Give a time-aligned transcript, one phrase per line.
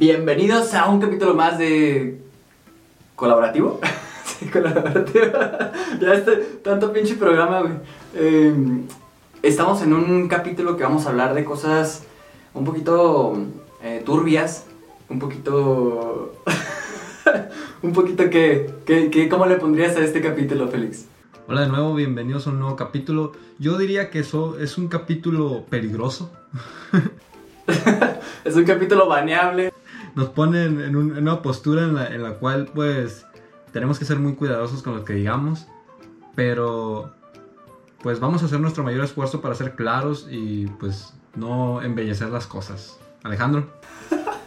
[0.00, 2.22] Bienvenidos a un capítulo más de.
[3.16, 3.78] ¿Colaborativo?
[4.24, 5.26] sí, colaborativo.
[6.00, 7.74] ya este tanto pinche programa, güey.
[8.14, 8.54] Eh,
[9.42, 12.04] estamos en un capítulo que vamos a hablar de cosas
[12.54, 13.36] un poquito
[13.82, 14.64] eh, turbias,
[15.10, 16.34] un poquito.
[17.82, 19.28] un poquito que, que, que.
[19.28, 21.04] ¿Cómo le pondrías a este capítulo, Félix?
[21.46, 23.32] Hola de nuevo, bienvenidos a un nuevo capítulo.
[23.58, 26.32] Yo diría que eso es un capítulo peligroso.
[28.46, 29.74] es un capítulo baneable.
[30.14, 33.26] Nos ponen en, una postura en la, en la, cual pues
[33.72, 35.66] tenemos que ser muy cuidadosos con lo que digamos,
[36.34, 37.12] pero
[38.02, 42.46] pues vamos a hacer nuestro mayor esfuerzo para ser claros y pues no embellecer las
[42.46, 42.98] cosas.
[43.22, 43.66] Alejandro.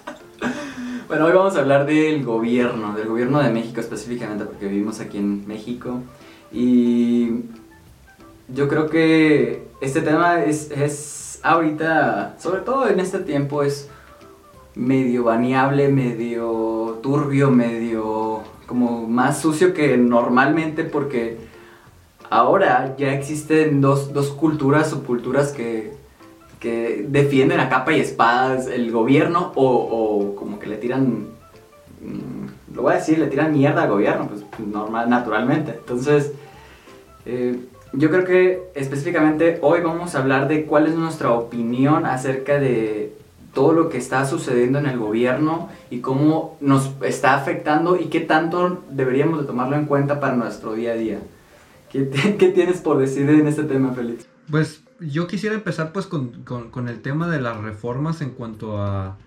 [1.07, 5.17] bueno, hoy vamos a hablar del gobierno, del gobierno de México específicamente, porque vivimos aquí
[5.17, 6.01] en México
[6.51, 7.43] y
[8.49, 13.89] yo creo que este tema es, es ahorita, sobre todo en este tiempo, es
[14.75, 21.37] medio baneable, medio turbio, medio como más sucio que normalmente porque
[22.29, 25.93] ahora ya existen dos, dos culturas, subculturas que,
[26.59, 31.27] que defienden a capa y espadas el gobierno o, o como que le tiran,
[32.01, 35.71] mm, lo voy a decir, le tiran mierda al gobierno, pues normal, naturalmente.
[35.71, 36.31] Entonces,
[37.25, 37.59] eh,
[37.91, 43.13] yo creo que específicamente hoy vamos a hablar de cuál es nuestra opinión acerca de
[43.53, 48.19] todo lo que está sucediendo en el gobierno y cómo nos está afectando y qué
[48.19, 51.19] tanto deberíamos de tomarlo en cuenta para nuestro día a día.
[51.89, 54.27] ¿Qué, qué tienes por decir en este tema, Félix?
[54.49, 58.81] Pues yo quisiera empezar pues con, con, con el tema de las reformas en cuanto
[58.81, 59.17] a,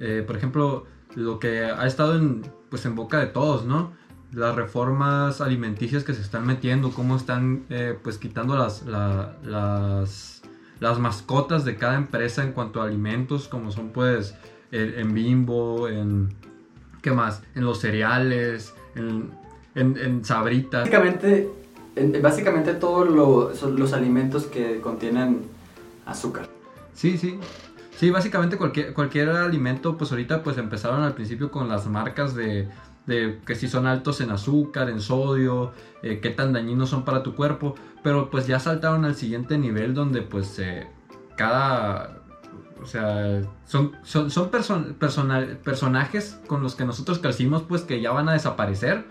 [0.00, 3.92] eh, por ejemplo, lo que ha estado en, pues en boca de todos, ¿no?
[4.32, 10.35] Las reformas alimenticias que se están metiendo, cómo están eh, pues quitando las, las
[10.80, 14.34] las mascotas de cada empresa en cuanto a alimentos, como son pues
[14.72, 16.34] en Bimbo, en...
[17.02, 17.42] ¿Qué más?
[17.54, 19.30] En los cereales, en,
[19.74, 20.80] en, sabritas.
[20.80, 21.48] Básicamente,
[22.20, 25.42] básicamente todos los alimentos que contienen
[26.04, 26.48] azúcar.
[26.94, 27.38] Sí, sí.
[27.96, 32.68] Sí, básicamente cualquier, cualquier alimento, pues ahorita pues empezaron al principio con las marcas de,
[33.06, 35.72] de que si son altos en azúcar, en sodio,
[36.02, 39.94] eh, qué tan dañinos son para tu cuerpo, pero pues ya saltaron al siguiente nivel
[39.94, 40.86] donde pues eh,
[41.36, 42.22] cada...
[42.82, 48.28] O sea, son, son, son personajes con los que nosotros crecimos pues que ya van
[48.28, 49.04] a desaparecer.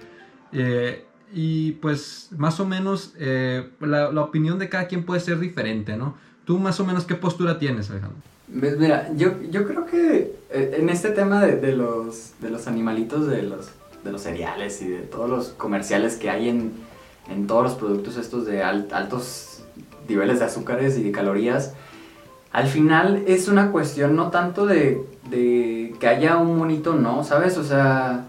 [0.54, 1.04] Eh,
[1.34, 6.16] y pues más o menos la, la, opinión de cada quien puede ser diferente, ¿no?
[6.46, 8.20] ¿Tú más o menos qué postura tienes, Alejandro?
[8.60, 13.28] Pues mira, yo, yo creo que en este tema de, de, los, de los animalitos,
[13.28, 13.72] de los
[14.06, 16.72] de los cereales y de todos los comerciales que hay en,
[17.30, 19.64] en todos los productos estos de altos
[20.08, 21.74] niveles de azúcares y de calorías,
[22.52, 27.58] al final es una cuestión no tanto de, de que haya un monito, no, ¿sabes?
[27.58, 28.28] O sea,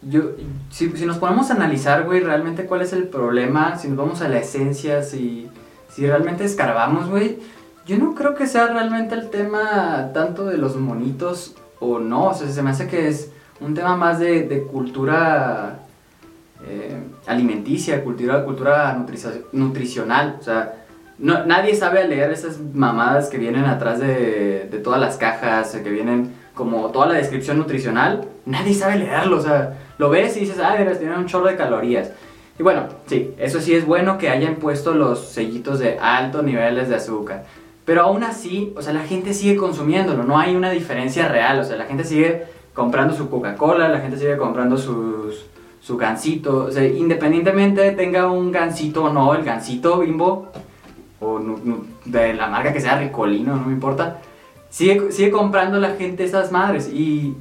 [0.00, 0.22] yo,
[0.70, 4.22] si, si, nos ponemos a analizar, güey, realmente cuál es el problema, si nos vamos
[4.22, 5.50] a la esencia, si,
[5.90, 7.40] si realmente escarbamos, güey,
[7.84, 12.34] yo no creo que sea realmente el tema tanto de los monitos o no, o
[12.34, 13.32] sea, se me hace que es
[13.64, 15.80] un tema más de, cultura
[16.66, 16.96] eh,
[17.26, 19.04] alimenticia, cultura, cultura
[19.52, 20.36] nutricional.
[20.40, 20.74] O sea,
[21.18, 25.90] no, nadie sabe leer esas mamadas que vienen atrás de, de, todas las cajas, que
[25.90, 28.28] vienen como toda la descripción nutricional.
[28.46, 31.56] Nadie sabe leerlo, o sea, lo ves y dices, ah, verás, tienen un chorro de
[31.56, 32.10] calorías.
[32.58, 36.88] Y bueno, sí, eso sí es bueno que hayan puesto los sellitos de altos niveles
[36.88, 37.44] de azúcar.
[37.84, 41.64] Pero aún así, o sea, la gente sigue consumiéndolo, no hay una diferencia real, o
[41.64, 42.44] sea, la gente sigue
[42.74, 45.46] comprando su Coca-Cola, la gente sigue comprando sus,
[45.80, 46.64] su gansito.
[46.64, 50.48] O sea, independientemente tenga un gansito o no, el gansito bimbo,
[51.20, 51.40] o
[52.04, 54.18] de la marca que sea Ricolino, no me importa,
[54.70, 56.88] sigue, sigue comprando la gente esas madres.
[56.88, 57.36] Y,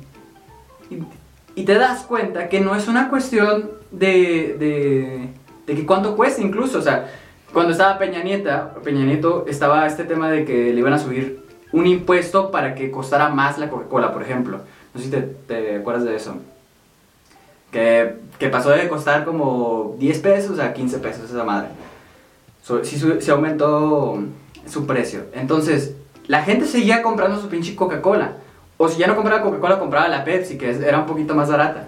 [1.56, 5.30] y, te das cuenta que no es una cuestión de, de,
[5.66, 6.80] de que cuánto cuesta incluso.
[6.80, 7.10] O sea,
[7.54, 11.42] cuando estaba Peña Nieta, Peña Nieto, estaba este tema de que le iban a subir
[11.72, 14.62] un impuesto para que costara más la Coca-Cola, por ejemplo.
[14.94, 15.12] No sé si
[15.48, 16.36] te, acuerdas de eso.
[17.72, 21.70] Que, que, pasó de costar como 10 pesos a 15 pesos esa madre.
[22.84, 24.22] sí se aumentó
[24.68, 25.26] su precio.
[25.34, 25.96] Entonces,
[26.28, 28.34] la gente seguía comprando su pinche Coca-Cola.
[28.78, 31.88] O si ya no compraba Coca-Cola, compraba la Pepsi, que era un poquito más barata.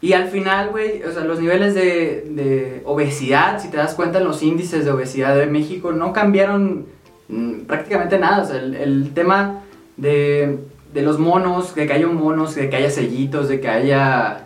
[0.00, 4.20] Y al final, güey, o sea, los niveles de, de, obesidad, si te das cuenta,
[4.20, 6.86] los índices de obesidad de México no cambiaron
[7.28, 8.42] mm, prácticamente nada.
[8.42, 9.62] O sea, el, el tema
[9.96, 10.58] de
[10.92, 14.44] de los monos, de que haya monos, de que haya sellitos, de que haya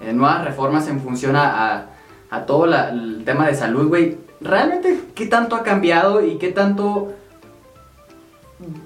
[0.00, 1.86] eh, nuevas reformas en función a,
[2.30, 4.18] a todo el tema de salud, güey.
[4.40, 7.12] ¿Realmente qué tanto ha cambiado y qué tanto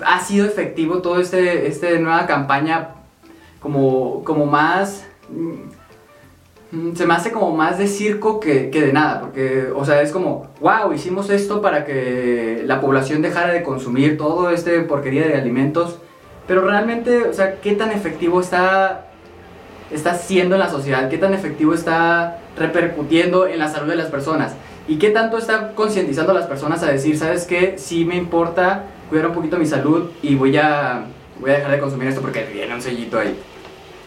[0.05, 2.89] ha sido efectivo todo este, este nueva campaña
[3.61, 5.05] como, como más...
[5.31, 10.03] mm, Se me hace como más de circo que, que de nada, porque, o sea,
[10.03, 15.27] es como, wow, hicimos esto para que la población dejara de consumir todo este porquería
[15.27, 15.99] de alimentos,
[16.47, 19.07] pero realmente, o sea, ¿qué tan efectivo está,
[19.91, 21.09] está siendo en la sociedad?
[21.09, 24.55] ¿Qué tan efectivo está repercutiendo en la salud de las personas?
[24.89, 28.85] ¿Y qué tanto está concientizando a las personas a decir, sabes qué, sí me importa
[29.09, 31.05] cuidar un poquito mi salud y voy a,
[31.41, 33.37] voy a dejar de consumir esto porque viene un sellito ahí?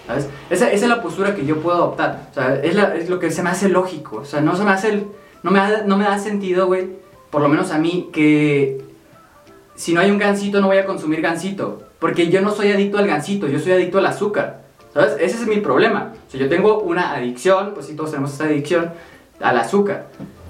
[0.07, 0.29] ¿Sabes?
[0.49, 2.29] Esa, es la postura que yo puedo adoptar.
[2.31, 4.17] O sea, es, lo que se me hace lógico.
[4.17, 5.03] O sea, no se me hace
[5.43, 6.87] no me no me da sentido, güey,
[7.29, 8.81] por lo menos a mí, que
[9.75, 11.83] si no hay un gansito no voy a consumir gansito.
[11.99, 14.61] Porque yo no soy adicto al gansito, yo soy adicto al azúcar.
[14.93, 15.17] ¿Sabes?
[15.19, 16.13] Ese es mi problema.
[16.33, 18.91] O yo tengo una adicción, pues sí, todos tenemos esa adicción
[19.39, 20.07] al azúcar.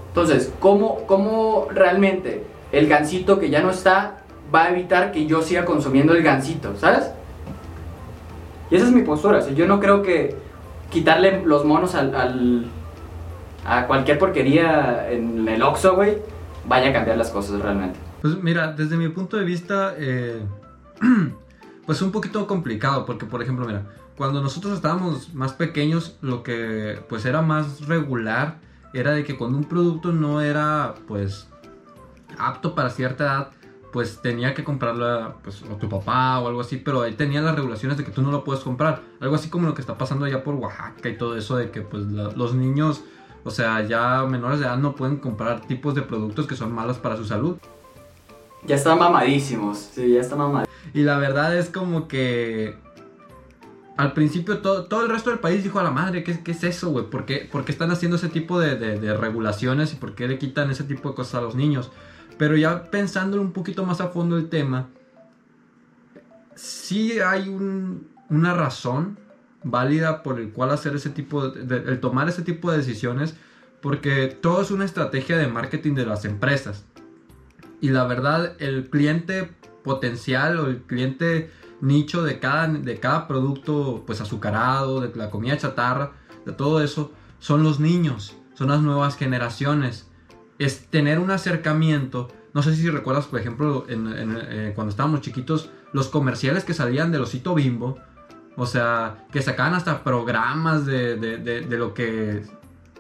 [0.10, 4.18] Entonces, ¿cómo, cómo realmente el gansito que ya no está
[4.54, 6.76] va a evitar que yo siga consumiendo el gansito?
[6.78, 7.12] ¿Sabes?
[8.72, 9.40] Y esa es mi postura.
[9.40, 10.36] O yo no creo que
[10.90, 12.66] quitarle los monos al, al-
[13.66, 16.18] a cualquier porquería en el Oxxo, güey,
[16.68, 18.00] vaya a cambiar las cosas realmente.
[18.22, 20.40] Pues mira, desde mi punto de vista, eh,
[21.86, 23.86] pues un poquito complicado, porque por ejemplo, mira,
[24.18, 28.60] cuando nosotros estábamos más pequeños, lo que pues era más regular
[28.94, 31.48] era de que cuando un producto no era pues
[32.38, 33.52] apto para cierta edad,
[33.92, 37.56] pues tenía que comprarla pues o tu papá o algo así, pero ahí tenía las
[37.56, 40.26] regulaciones de que tú no lo puedes comprar, algo así como lo que está pasando
[40.26, 43.04] allá por Oaxaca y todo eso de que pues los niños,
[43.44, 46.98] o sea, ya menores de edad no pueden comprar tipos de productos que son malos
[46.98, 47.58] para su salud.
[48.66, 49.78] Ya están mamadísimos.
[49.94, 50.69] Sí, ya están mamadísimos.
[50.94, 52.76] Y la verdad es como que
[53.98, 56.64] al principio todo, todo el resto del país dijo a la madre, ¿qué, qué es
[56.64, 57.10] eso, güey?
[57.10, 60.86] ¿Por qué, están haciendo ese tipo de, de- regulaciones y por qué le quitan ese
[60.86, 61.92] tipo de cosas a los niños?
[62.38, 64.88] Pero ya pensándolo un poquito más a fondo el tema,
[66.56, 69.18] sí hay un- una razón
[69.64, 73.36] válida por el cual hacer ese tipo de, de- el tomar ese tipo de decisiones,
[73.82, 76.86] porque todo es una estrategia de marketing de las empresas.
[77.82, 79.52] Y la verdad, el cliente
[79.84, 85.58] potencial o el cliente nicho de cada, de cada producto pues azucarado, de la comida
[85.58, 86.12] chatarra,
[86.46, 90.08] de todo eso, son los niños, son las nuevas generaciones.
[90.58, 92.28] Es tener un acercamiento.
[92.54, 97.22] No sé si recuerdas, por ejemplo, eh, cuando estábamos chiquitos, los comerciales que salían del
[97.22, 97.98] osito bimbo.
[98.58, 102.44] O sea, que sacaban hasta programas de, de- lo que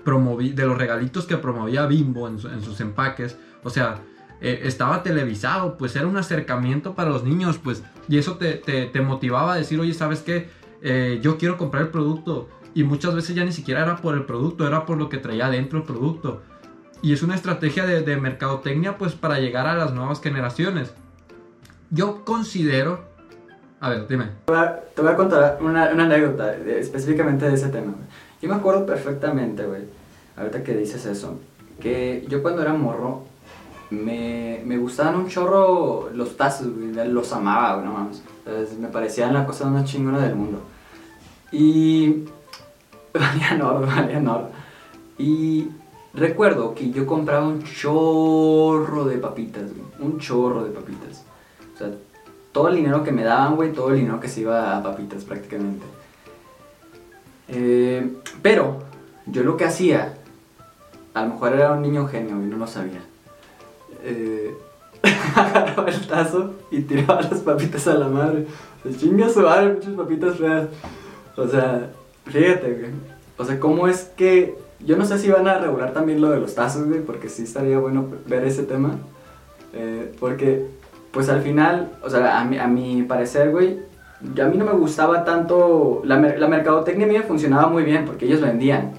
[0.06, 3.38] promoví, de los regalitos que promovía Bimbo en sus empaques.
[3.66, 4.00] O sea,
[4.42, 9.02] eh, estaba televisado, pues era un acercamiento para los niños, pues, y eso te, te-
[9.02, 10.50] motivaba a decir, oye, ¿sabes qué?
[10.82, 12.50] Eh, yo quiero comprar el producto.
[12.74, 15.50] Y muchas veces ya ni siquiera era por el producto, era por lo que traía
[15.50, 16.42] dentro el producto.
[17.02, 20.94] Y es una estrategia de, de mercadotecnia, pues, para llegar a las nuevas generaciones.
[21.90, 23.08] Yo considero...
[23.82, 24.26] A ver, dime.
[24.96, 27.94] Te voy a contar una, una anécdota de- específicamente de ese tema.
[28.42, 29.84] Yo me acuerdo perfectamente, güey,
[30.38, 31.40] ahorita que dices eso,
[31.80, 33.26] que yo cuando era morro
[33.90, 38.22] me, me gustaban un chorro los tazos, los amaba, no mames.
[38.80, 40.62] Me parecían la cosa más chingona del mundo.
[41.52, 42.26] Y
[43.14, 44.50] valían oro, valían oro.
[45.18, 45.68] Y
[46.14, 51.24] recuerdo que yo compraba un chorro de papitas, un chorro de papitas.
[51.76, 51.92] O sea,
[52.52, 55.24] todo el dinero que me daban, güey, todo el dinero que se iba a papitas
[55.24, 55.86] prácticamente.
[57.48, 58.80] Eh, pero
[59.26, 60.18] yo lo que hacía,
[61.14, 63.02] a lo mejor era un niño genio y no lo sabía.
[64.04, 64.56] Eh,
[65.36, 68.46] agarraba el tazo y tiraba las papitas a la madre.
[68.84, 70.68] Se chinga su madre, muchas papitas feas.
[71.38, 71.90] O sea,
[72.26, 72.92] fíjate, güey.
[73.38, 74.56] O sea, ¿cómo es que...
[74.86, 77.44] Yo no sé si van a regular también lo de los tazos, güey, porque sí
[77.44, 78.92] estaría bueno ver ese tema.
[79.74, 80.66] Eh, porque,
[81.12, 83.80] pues al final, o sea, a mi, a mi parecer, güey,
[84.34, 86.02] yo- a mí no me gustaba tanto...
[86.06, 88.92] La, la mercadotecnia mía funcionaba muy bien porque ellos vendían.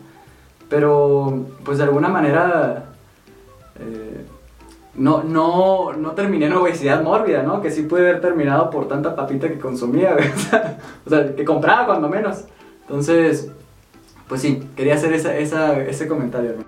[0.68, 2.84] Pero, pues de alguna manera...
[3.78, 4.24] eh,
[4.94, 7.60] no, no, no terminé en obesidad mórbida, ¿no?
[7.60, 10.16] Que sí puede haber terminado por tanta papita que consumía.
[11.06, 12.44] O sea, que compraba cuando menos.
[12.82, 13.50] Entonces,
[14.28, 16.64] pues sí, quería hacer esa, ese comentario, ¿no?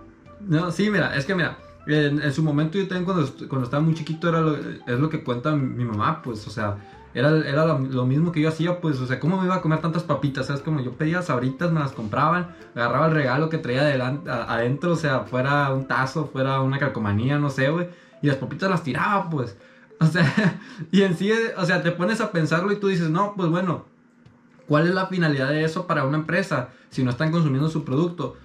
[0.60, 3.94] No, sí, mira, es que mira, en, su momento yo también cuando, cuando estaba muy
[3.94, 6.76] chiquito era lo, es lo que cuenta mi mamá, pues, o sea,
[7.14, 9.80] era, era lo, mismo que yo hacía, pues, o sea, ¿cómo me iba a comer
[9.80, 10.46] tantas papitas?
[10.46, 10.62] ¿Sabes?
[10.62, 14.92] Como yo pedía sabritas, me las compraban, agarraba el regalo que traía adelan- a- adentro,
[14.92, 17.88] o sea, fuera un tazo, fuera una calcomanía, no sé, güey,
[18.22, 19.56] y las papitas las tiraba, pues.
[20.00, 20.60] O sea,
[20.90, 23.84] y en sí, o sea, te pones a pensarlo y tú dices, no, pues bueno,
[24.66, 28.36] ¿cuál es la finalidad de eso para una empresa si no están consumiendo su producto?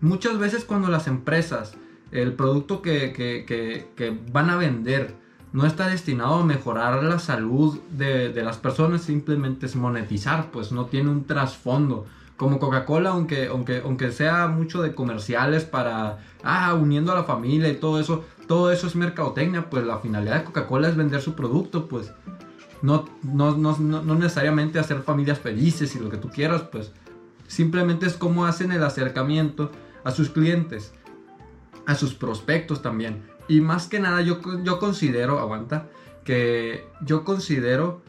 [0.00, 1.74] Muchas veces cuando las empresas,
[2.12, 5.14] el producto que, que- que- que van a vender,
[5.52, 10.70] no está destinado a mejorar la salud de, de las personas, simplemente es monetizar, pues
[10.70, 12.04] no tiene un trasfondo
[12.36, 17.68] como Coca-Cola, aunque, aunque, aunque sea mucho de comerciales para, ah, uniendo a la familia
[17.68, 21.34] y todo eso, todo eso es mercadotecnia, pues la finalidad de Coca-Cola es vender su
[21.34, 22.12] producto, pues
[22.82, 26.92] no, no, no, no, necesariamente hacer familias felices y lo que tú quieras, pues
[27.46, 29.70] simplemente es como hacen el acercamiento
[30.04, 30.92] a sus clientes,
[31.86, 33.22] a sus prospectos también.
[33.48, 35.88] Y más que nada yo, yo considero, aguanta,
[36.24, 38.02] que yo considero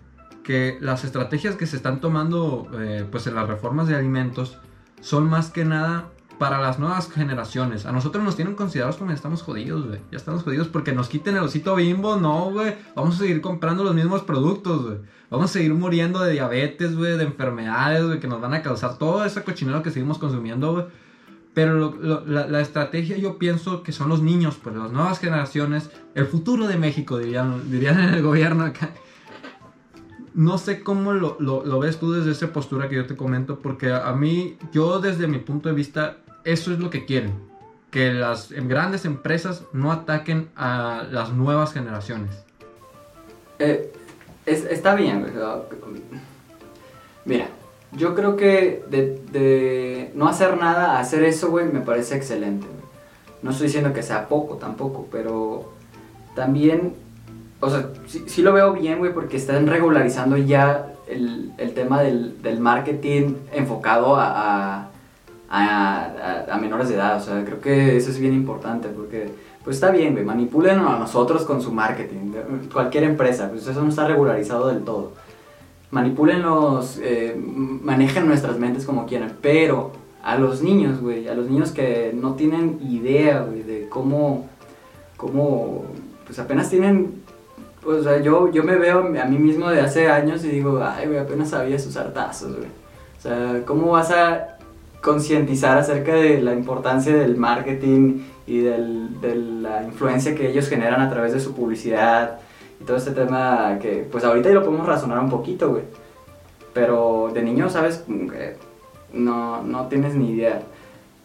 [0.47, 4.57] que las estrategias que se están tomando eh, pues en las reformas de alimentos
[5.01, 6.07] son más que nada
[6.39, 7.85] para las nuevas generaciones.
[7.85, 9.99] A nosotros nos tienen considerados como ya estamos jodidos, güey.
[10.09, 12.75] Ya estamos jodidos porque nos quiten el osito bimbo, no, güey.
[12.95, 14.97] Vamos a seguir comprando los mismos productos, güey.
[15.29, 18.97] Vamos a seguir muriendo de diabetes, güey, de enfermedades, güey, que nos van a causar
[18.97, 20.85] todo ese cochinero que seguimos consumiendo, güey.
[21.53, 21.93] Pero
[22.25, 26.77] la, estrategia yo pienso que son los niños, pues las nuevas generaciones, el futuro de
[26.77, 28.91] México, dirían, dirían en el gobierno acá.
[30.37, 33.91] No sé cómo lo, lo, ves tú desde esa postura que yo te comento, porque
[33.91, 37.33] a, mí, yo desde mi punto de vista, eso es lo que quieren.
[37.89, 42.45] Que las grandes empresas no ataquen a las nuevas generaciones.
[43.57, 43.91] Eh,
[44.45, 45.25] está bien,
[47.25, 47.47] Mira,
[47.93, 52.67] yo creo que de, no hacer nada hacer eso, güey, me parece excelente.
[53.41, 55.73] No estoy diciendo que sea poco tampoco, pero
[56.35, 56.93] también
[57.59, 62.41] o sea, sí, lo veo bien, güey, porque están regularizando ya el, el tema del,
[62.43, 64.89] del, marketing enfocado a,
[65.49, 67.17] a, a, menores de edad.
[67.17, 69.31] O sea, creo que eso es bien importante porque,
[69.63, 72.33] pues está bien, güey, manipulen a nosotros con su marketing.
[72.71, 75.13] Cualquier empresa, pues eso no está regularizado del todo.
[75.89, 81.71] Manipulenlos, eh, manejen nuestras mentes como quieran, pero a los niños, güey, a los niños
[81.71, 84.47] que no tienen idea, güey, de cómo,
[85.15, 85.85] cómo,
[86.25, 87.25] pues apenas tienen
[87.87, 91.07] o sea, yo, yo me veo a mí mismo de hace años y digo, ay,
[91.07, 92.67] güey, apenas sabía sus hartazos, güey.
[93.17, 94.57] O sea, ¿cómo vas a
[95.01, 101.01] concientizar acerca de la importancia del marketing y del, de la influencia que ellos generan
[101.01, 102.39] a través de su publicidad
[102.81, 105.83] y todo este tema que, pues ahorita ya lo podemos razonar un poquito, güey.
[106.73, 108.03] Pero de niño, ¿sabes?
[109.13, 110.61] no, no tienes ni idea.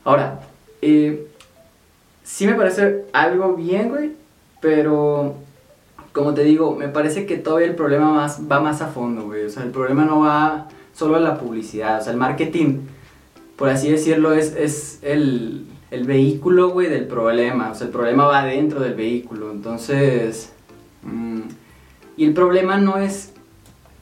[0.05, 0.41] Ahora,
[0.81, 1.27] eh,
[2.23, 4.13] sí me parece algo bien, güey,
[4.61, 5.35] pero
[6.13, 9.45] como te digo, me parece que todavía el problema más, va más a fondo, güey.
[9.45, 12.01] O sea, el problema no va solo a la publicidad.
[12.01, 12.81] O sea, el marketing,
[13.57, 17.71] por así decirlo, es, es el, el vehículo, güey, del problema.
[17.71, 19.51] O sea, el problema va dentro del vehículo.
[19.51, 20.53] Entonces...
[21.03, 21.41] Mm,
[22.17, 23.33] y el problema no es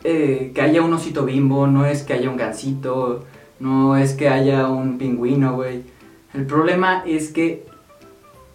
[0.05, 3.25] eh, que haya un osito bimbo, no es que haya un gansito,
[3.61, 5.83] no es que haya un pingüino, güey.
[6.35, 7.67] El problema es que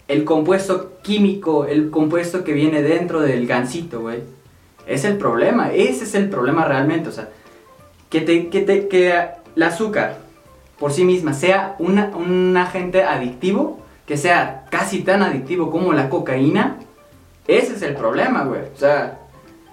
[0.08, 4.20] el compuesto químico, el compuesto que viene dentro del gansito, güey,
[4.86, 5.72] es el problema.
[5.72, 7.10] Ese es el problema realmente.
[7.10, 7.30] O sea,
[8.10, 9.14] que, te, que, te, que
[9.56, 10.20] el azúcar
[10.80, 16.78] por sí misma sea un agente adictivo, que sea casi tan adictivo como la cocaína,
[17.48, 18.62] ese es el problema, güey.
[18.62, 19.20] O sea,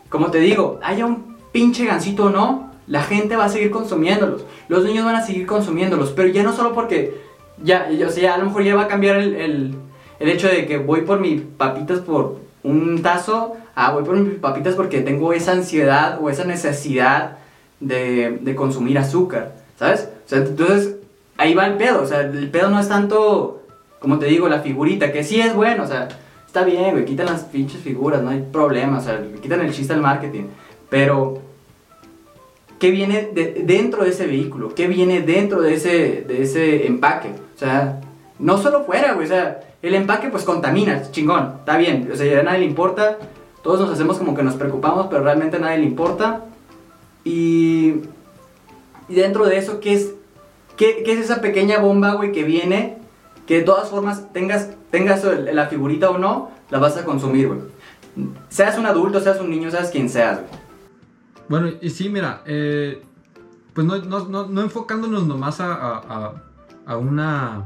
[0.08, 4.44] como te digo, haya un pinche gansito o no, la gente va a seguir consumiéndolos.
[4.68, 7.20] Los niños van a seguir consumiéndolos, pero ya no solo porque
[7.62, 9.74] ya, o sea, a lo mejor ya va a cambiar el el
[10.28, 14.74] hecho de que voy por mis papitas por un tazo, ah, voy por mis papitas
[14.74, 17.38] porque tengo esa ansiedad o esa necesidad
[17.80, 20.08] de, consumir azúcar, ¿sabes?
[20.24, 20.96] O sea, entonces
[21.36, 23.62] ahí va el pedo, o sea, el pedo no es tanto,
[23.98, 26.08] como te digo, la figurita, que sí es bueno, o sea,
[26.46, 29.92] está bien, güey, quitan las pinches figuras, no hay problema, o sea, quitan el chiste
[29.92, 30.44] al marketing,
[30.88, 31.40] pero
[32.78, 34.74] ¿qué viene de, dentro de ese vehículo?
[34.74, 37.30] ¿Qué viene dentro de ese, de ese empaque?
[37.54, 38.00] O sea,
[38.38, 42.40] no solo fuera, güey, o sea, el empaque pues contamina, chingón, está bien, o sea,
[42.40, 43.18] a nadie le importa,
[43.62, 46.44] todos nos hacemos como que nos preocupamos, pero realmente a nadie le importa.
[47.24, 47.94] Y,
[49.08, 50.14] y dentro de eso, ¿qué es,
[50.76, 52.98] qué, es esa pequeña bomba, güey, que viene?
[53.46, 57.60] Que de todas formas, tengas, tengas la figurita o no, la vas a consumir, güey.
[58.48, 60.62] Seas un adulto, seas un niño, seas quien seas, güey.
[61.48, 63.02] Bueno, y sí, mira, eh,
[63.74, 66.34] pues no, no, no, no, enfocándonos nomás a
[66.98, 67.64] una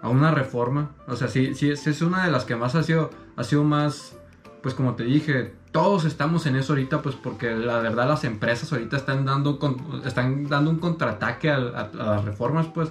[0.00, 0.90] a una reforma.
[1.06, 4.16] O sea, sí, sí, es una de las que más ha sido, ha sido más,
[4.62, 8.72] pues como te dije, todos estamos en eso ahorita, pues porque la verdad las empresas
[8.72, 9.58] ahorita están dando,
[10.04, 12.90] están dando un contraataque a, las reformas, pues.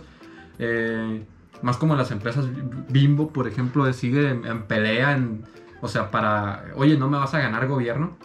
[0.60, 1.26] Eh,
[1.62, 2.46] más como las empresas
[2.90, 5.44] Bimbo, por ejemplo, sigue en, pelea, en,
[5.82, 8.18] o sea, para, oye, no me vas a ganar gobierno.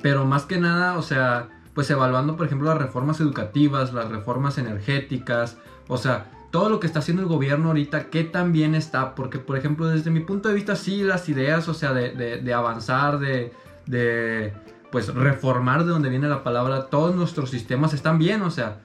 [0.00, 4.58] Pero más que nada, o sea, pues evaluando, por ejemplo, las reformas educativas, las reformas
[4.58, 9.16] energéticas, o sea, todo lo que está haciendo el gobierno ahorita, qué tan bien está.
[9.16, 12.54] Porque, por ejemplo, desde mi punto de vista, sí, las ideas, o sea, de, de,
[12.54, 13.52] avanzar, de,
[13.86, 14.52] de,
[14.92, 18.82] pues, reformar de donde viene la palabra, todos nuestros sistemas están bien, o sea,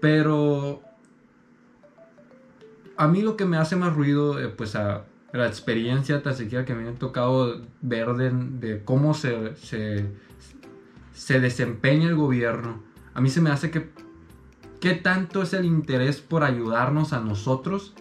[0.00, 0.82] pero
[2.98, 6.66] a mí lo que me hace más ruido, eh, pues, a la experiencia tan siquiera
[6.66, 10.04] que me ha tocado ver de, cómo se, se,
[11.14, 12.82] se desempeña el gobierno,
[13.14, 13.90] a mí se me hace que
[14.80, 17.94] ¿Qué tanto es el interés por ayudarnos a nosotros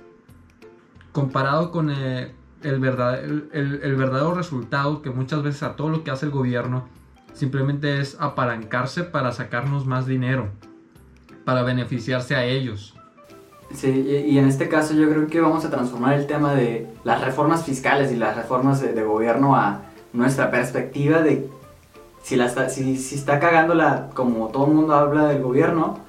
[1.11, 2.73] comparado con eh, el,
[3.53, 6.87] el, verdadero resultado que muchas veces a todo lo que hace el gobierno
[7.33, 10.49] simplemente es apalancarse para sacarnos más dinero,
[11.45, 12.95] para beneficiarse a ellos?
[13.73, 17.21] Sí, y, en este caso yo creo que vamos a transformar el tema de las
[17.21, 19.81] reformas fiscales y las reformas de, gobierno a
[20.13, 21.49] nuestra perspectiva de
[22.21, 26.04] si, la está, si, si está cagándola como todo el mundo habla del gobierno,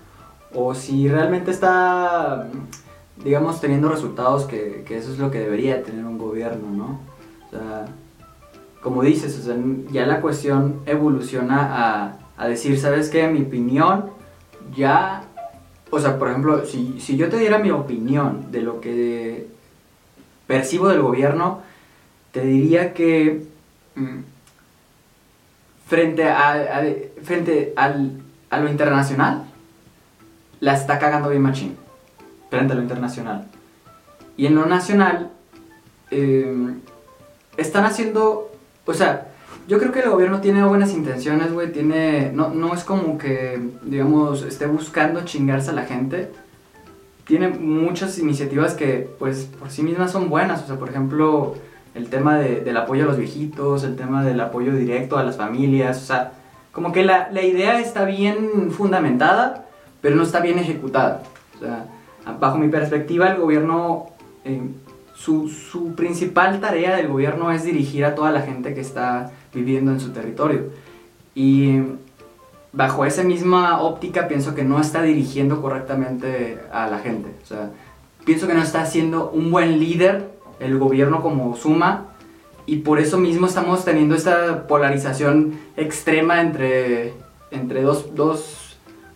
[0.56, 2.48] o si realmente está,
[3.22, 7.00] digamos, teniendo resultados que, eso es lo que debería tener un gobierno, ¿no?
[7.46, 7.86] O sea,
[8.80, 9.48] como dices,
[9.90, 13.28] ya la cuestión evoluciona a, decir, ¿sabes qué?
[13.28, 14.06] Mi opinión
[14.74, 15.24] ya,
[15.90, 19.48] o sea, por ejemplo, si, yo te diera mi opinión de lo que
[20.46, 21.60] percibo del gobierno,
[22.32, 23.46] te diría que
[23.94, 24.18] mm,
[25.86, 26.82] frente, a,
[27.22, 29.46] frente al, a lo internacional,
[30.60, 31.76] la está cagando bien machín
[32.50, 33.46] frente a lo internacional.
[34.36, 35.30] Y en lo nacional,
[36.10, 36.80] em,
[37.56, 38.52] están haciendo,
[38.84, 39.28] o sea,
[39.66, 43.60] yo creo que el gobierno tiene buenas intenciones, güey, tiene, no, no es como que,
[43.82, 46.30] digamos, esté buscando chingarse a la gente.
[47.24, 51.56] Tiene muchas iniciativas que, pues, por sí mismas son buenas, o sea, por ejemplo,
[51.94, 55.96] el tema del apoyo a los viejitos, el tema del apoyo directo a las familias,
[56.02, 56.32] o sea,
[56.70, 59.65] como que la, la idea está bien fundamentada,
[60.06, 61.24] pero no está bien ejecutada.
[61.56, 61.84] O sea,
[62.38, 64.06] bajo mi perspectiva, el gobierno,
[64.44, 64.60] eh,
[65.16, 69.90] su, su, principal tarea del gobierno es dirigir a toda la gente que está viviendo
[69.90, 70.66] en su territorio.
[71.34, 71.80] Y
[72.72, 77.34] bajo esa misma óptica pienso que no está dirigiendo correctamente a la gente.
[77.42, 77.72] O sea,
[78.24, 82.10] pienso que no está siendo un buen líder el gobierno como suma
[82.64, 87.12] y por eso mismo estamos teniendo esta polarización extrema entre,
[87.50, 88.65] entre dos, dos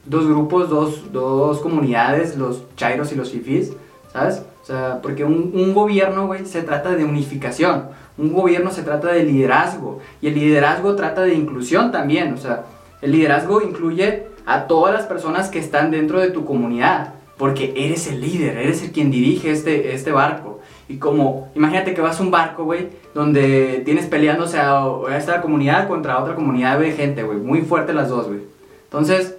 [0.04, 3.72] dos grupos, dos, dos comunidades, los chairos y los fifís,
[4.12, 4.42] ¿sabes?
[4.62, 9.08] O sea, porque un, un gobierno, güey, se trata de unificación, un gobierno se trata
[9.12, 12.64] de liderazgo, y el liderazgo trata de inclusión también, o sea,
[13.02, 18.06] el liderazgo incluye a todas las personas que están dentro de tu comunidad, porque eres
[18.06, 20.60] el líder, eres el quien dirige este, este barco.
[20.88, 25.40] Y como, imagínate que vas a un barco, güey, donde tienes peleándose a, a esta
[25.40, 28.40] comunidad contra otra comunidad de gente, güey, muy fuerte las dos, güey.
[28.84, 29.36] Entonces,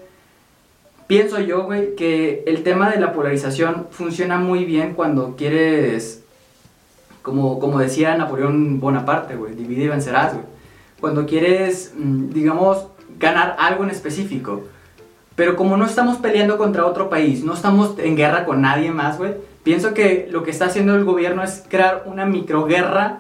[1.12, 6.24] pienso yo, güey, que el tema de la polarización funciona muy bien cuando quieres,
[7.22, 10.46] como, como decía Napoleón Bonaparte, güey, divide y vencerás, güey.
[11.02, 12.88] Cuando quieres, mm, digamos,
[13.20, 14.62] ganar algo en específico.
[15.36, 19.18] Pero como no estamos peleando contra otro país, no estamos en guerra con nadie más,
[19.18, 23.20] güey, pienso que lo que está haciendo el gobierno es crear una microguerra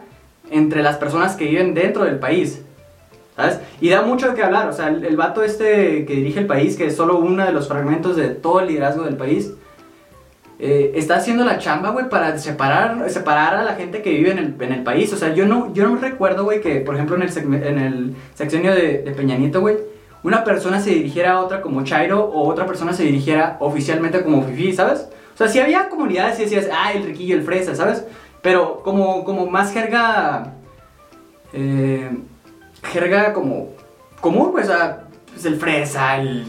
[0.49, 2.61] entre las personas que viven dentro del país.
[3.35, 3.59] ¿Sabes?
[3.79, 6.77] Y da mucho de qué hablar, o sea, el, vato este que dirige el país,
[6.77, 9.53] que es solo uno de los fragmentos de todo el liderazgo del país,
[10.59, 14.37] eh, está haciendo la chamba, güey, para separar, separar a la gente que vive en
[14.37, 15.11] el, en el país.
[15.11, 18.15] O sea, yo no, yo no recuerdo, güey, que por ejemplo en el, en el
[18.35, 19.77] sexenio de, de Peña güey,
[20.23, 24.43] una persona se dirigiera a otra como Chairo o otra persona se dirigiera oficialmente como
[24.43, 25.09] Fifi, ¿sabes?
[25.33, 28.05] O sea, si había comunidades y decías, ah, el riquillo, el fresa, ¿sabes?
[28.43, 30.53] Pero como, como más jerga...
[31.53, 32.09] Eh,
[32.83, 33.69] jerga como
[34.19, 34.69] común, pues,
[35.31, 36.45] pues, el fresa, el...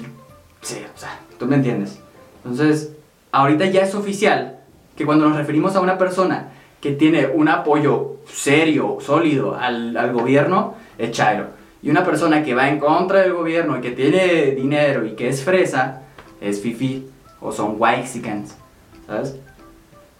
[0.61, 1.99] Sí, o sea, tú me entiendes.
[2.45, 2.92] Entonces,
[3.33, 4.61] ahorita ya es oficial
[4.97, 10.75] que cuando nos referimos a una persona que tiene un apoyo serio, sólido al, gobierno,
[10.99, 11.47] es Chairo.
[11.83, 15.29] Y una persona que va en contra del gobierno y que tiene dinero y que
[15.29, 16.03] es fresa,
[16.40, 17.09] es Fifi
[17.40, 18.57] o son Waxicans,
[19.07, 19.37] ¿sabes?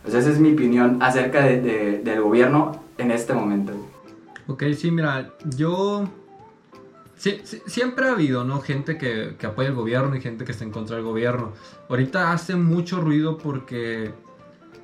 [0.03, 3.73] Pues esa es mi opinión acerca de, del gobierno en este momento.
[4.47, 6.09] Ok, sí, mira, yo...
[7.67, 8.61] Siempre ha habido, ¿no?
[8.61, 11.53] Gente que, que, apoya el gobierno y gente que está en contra del gobierno.
[11.89, 14.13] Ahorita hace mucho ruido porque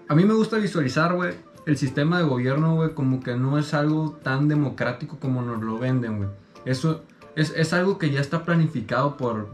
[0.06, 1.34] a mí me gusta visualizar, güey,
[1.66, 5.78] el sistema de gobierno, güey, como que no es algo tan democrático como nos lo
[5.78, 6.28] venden, güey.
[6.64, 7.02] Eso
[7.36, 9.48] es, es, algo que ya está planificado por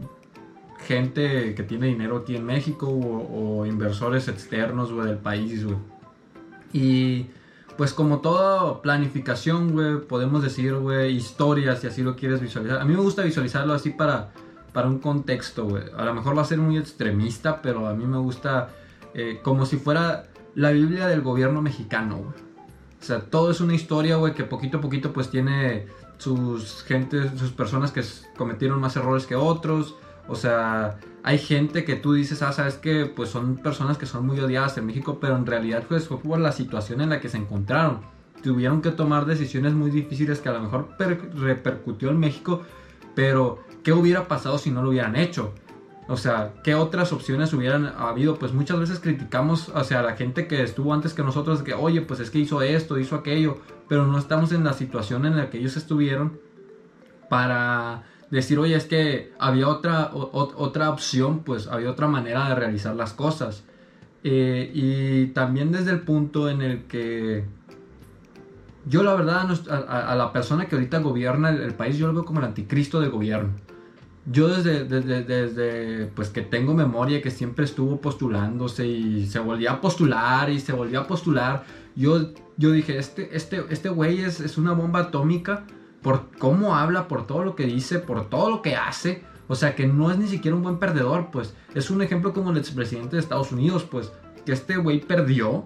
[0.79, 5.77] gente que tiene dinero aquí en México o, o inversores externos, güey, del país, güey.
[6.71, 7.27] Y
[7.77, 12.79] pues como toda planificación, güey, podemos decir, güey, historias, si así lo quieres visualizar.
[12.79, 14.31] A mí me gusta visualizarlo así para,
[14.71, 15.83] para un contexto, güey.
[15.97, 18.69] A lo mejor va a ser muy extremista, pero a mí me gusta
[19.13, 22.45] eh, como si fuera la Biblia del gobierno mexicano, güey.
[23.01, 25.85] O sea, todo es una historia, güey, que poquito a poquito pues tiene
[26.17, 28.03] sus gentes, sus personas que
[28.37, 29.95] cometieron más errores que otros.
[30.27, 34.27] O sea, hay gente que tú dices, ah, sabes que pues son personas que son
[34.27, 37.29] muy odiadas en México, pero en realidad pues fue por la situación en la que
[37.29, 38.01] se encontraron.
[38.43, 40.89] Tuvieron que tomar decisiones muy difíciles que a lo mejor
[41.33, 42.61] repercutió en México,
[43.15, 45.51] pero ¿qué hubiera pasado si no lo hubieran hecho?
[46.07, 48.37] O sea, ¿qué otras opciones hubieran habido?
[48.37, 52.19] Pues muchas veces criticamos hacia la gente que estuvo antes que nosotros, que oye, pues
[52.19, 53.57] es que hizo esto, hizo aquello,
[53.89, 56.37] pero no estamos en la situación en la que ellos estuvieron
[57.31, 62.95] para decir, oye, es que había otra, otra opción, pues había otra manera de realizar
[62.95, 63.63] las cosas.
[64.23, 67.45] Eh, y también desde el punto en el que
[68.87, 72.25] yo la verdad a, la persona que ahorita gobierna el, el, país, yo lo veo
[72.25, 73.51] como el anticristo del gobierno
[74.25, 79.81] yo desde, desde, pues que tengo memoria que siempre estuvo postulándose y se volvía a
[79.81, 81.63] postular y se volvía a postular,
[81.95, 85.65] yo, yo dije, este, este, este güey es, es una bomba atómica
[86.05, 89.23] por cómo habla, por todo lo que dice, por todo lo que hace.
[89.47, 91.55] O sea, que no es ni siquiera un buen perdedor, pues.
[91.73, 94.11] Es un ejemplo como el expresidente de Estados Unidos, pues.
[94.45, 95.65] Que este güey perdió.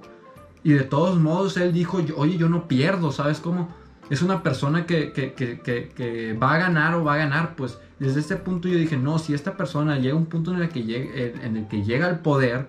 [0.64, 3.68] Y de todos modos él dijo, oye, yo no pierdo, ¿sabes cómo?
[4.10, 7.78] Es una persona que, que, que, que va a ganar o va a ganar, pues
[8.00, 10.70] desde este punto yo dije, no, si esta persona llega a un punto en el
[10.70, 12.66] que, llegue, en el que llega al poder,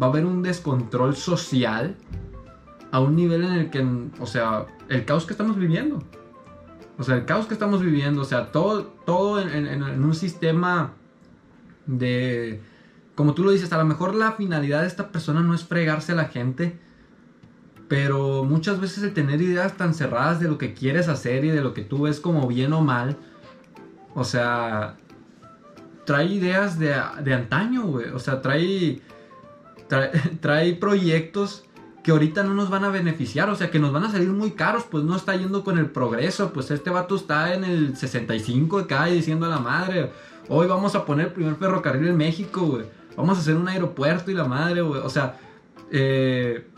[0.00, 1.96] va a haber un descontrol social
[2.92, 3.86] a un nivel en el que,
[4.20, 6.02] o sea, el caos que estamos viviendo.
[6.98, 10.94] O sea, el caos que estamos viviendo, o sea, todo, todo en, un sistema
[11.86, 12.62] de,
[13.14, 16.12] como tú lo dices, a lo mejor la finalidad de esta persona no es fregarse
[16.12, 16.78] a la gente,
[17.88, 21.60] pero muchas veces el tener ideas tan cerradas de lo que quieres hacer y de
[21.60, 23.16] lo que tú ves como bien o mal,
[24.14, 24.96] o sea,
[26.06, 28.08] trae ideas de, antaño, güey.
[28.08, 29.02] O sea, trae,
[30.40, 31.65] trae, proyectos
[32.06, 34.52] que ahorita no nos van a beneficiar, o sea, que nos van a salir muy
[34.52, 38.78] caros, pues no está yendo con el progreso, pues este vato está en el 65
[38.78, 40.12] acá y diciendo a la madre,
[40.48, 42.84] hoy vamos a poner el primer ferrocarril en México, güey,
[43.16, 45.36] vamos a hacer un aeropuerto y la madre, güey, o sea,
[45.90, 46.68] eh,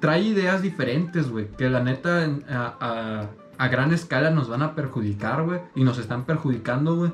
[0.00, 5.44] trae ideas diferentes, güey, que la neta a a gran escala nos van a perjudicar,
[5.44, 5.60] güey.
[5.74, 7.12] Y nos están perjudicando, güey.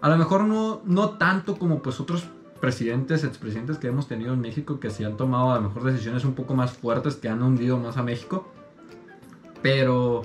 [0.00, 2.24] A lo mejor no, no tanto como pues otros
[2.62, 6.24] presidentes, expresidentes que hemos tenido en México que sí han tomado a lo mejor decisiones
[6.24, 8.46] un poco más fuertes que han hundido más a México.
[9.60, 10.22] Pero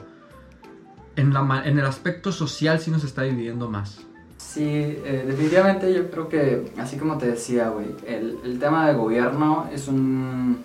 [1.16, 4.06] en, la, en el aspecto social sí nos está dividiendo más.
[4.38, 8.94] Sí, eh, definitivamente yo creo que, así como te decía, güey, el, el, tema de
[8.94, 10.60] gobierno es un,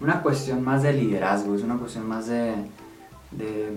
[0.00, 2.54] una cuestión más de liderazgo, es una cuestión más de,
[3.32, 3.76] de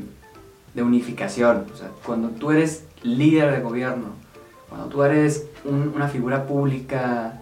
[0.73, 1.65] de unificación.
[1.73, 4.07] O sea, cuando tú eres líder de gobierno,
[4.71, 7.41] cuando tú eres una figura pública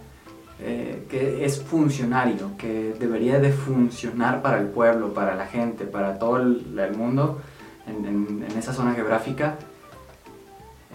[0.60, 6.18] eh, que es funcionario, que debería de funcionar para el pueblo, para la gente, para
[6.18, 7.40] todo el, mundo
[7.86, 9.60] en, esa zona geográfica,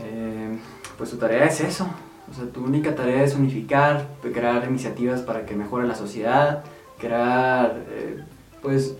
[0.01, 0.59] eh,
[0.99, 1.87] pues tu tarea es eso.
[2.29, 6.64] O sea, tu única tarea es unificar, crear iniciativas para que mejore la sociedad,
[6.99, 8.25] crear, eh,
[8.61, 8.97] pues,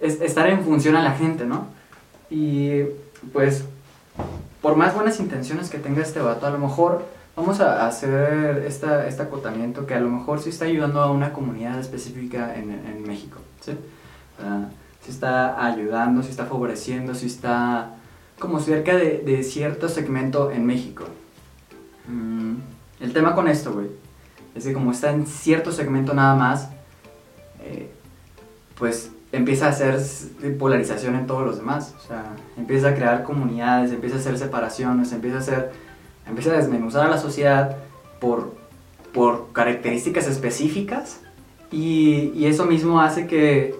[0.00, 1.68] estar en función a la gente, ¿no?
[2.30, 2.80] Y
[3.32, 3.64] pues,
[4.64, 7.04] por más buenas intenciones que tenga este vato, a lo mejor
[7.36, 11.34] vamos a hacer esta, este acotamiento que a lo mejor sí está ayudando a una
[11.34, 13.72] comunidad específica en, en México, ¿sí?
[15.02, 17.96] si está ayudando, si está favoreciendo, si está
[18.38, 21.04] como cerca de, de cierto segmento en México.
[22.08, 22.54] Mm,
[23.00, 23.88] el tema con esto, güey,
[24.54, 26.70] es que como está en cierto segmento nada más,
[27.60, 27.90] eh,
[28.78, 30.00] pues empieza a hacer
[30.58, 31.94] polarización en todos los demás.
[31.98, 32.24] O sea,
[32.56, 35.72] empieza a crear comunidades, empieza a hacer separaciones, empieza a hacer,
[36.26, 37.76] empieza a desmenuzar a la sociedad
[38.20, 38.54] por,
[39.12, 41.20] por características específicas
[41.70, 43.74] y, eso mismo hace que,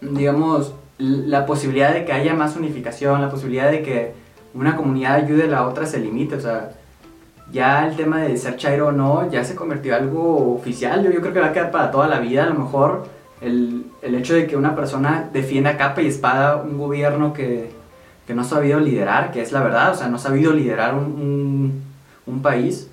[0.00, 4.14] digamos, la posibilidad de que haya más unificación, la posibilidad de que
[4.54, 6.36] una comunidad ayude a la otra se limite.
[6.36, 6.70] O sea,
[7.52, 11.02] ya el tema de ser chairo o no ya se convirtió en algo oficial.
[11.02, 12.44] Yo, yo creo que va a quedar para toda la vida.
[12.44, 16.78] A lo mejor el, el hecho de que una persona defienda capa y espada un
[16.78, 17.70] gobierno que,
[18.26, 20.94] que, no ha sabido liderar, que es la verdad, o sea, no ha sabido liderar
[20.94, 21.82] un,
[22.26, 22.88] un, país,